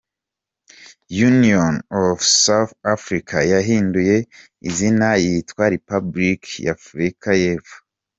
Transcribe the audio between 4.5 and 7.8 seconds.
izina yitwa Repubulika ya Afurika y’epfo.